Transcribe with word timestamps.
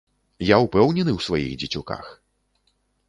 Я 0.47 0.57
ўпэўнены 0.61 1.11
ў 1.15 1.19
сваіх 1.27 1.53
дзецюках. 1.65 2.11